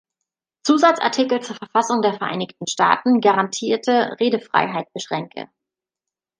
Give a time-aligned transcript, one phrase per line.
[0.63, 5.47] Zusatzartikel zur Verfassung der Vereinigten Staaten garantierte Redefreiheit beschränke.